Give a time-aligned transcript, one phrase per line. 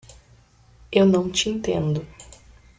[0.91, 2.03] Eu não te entendo.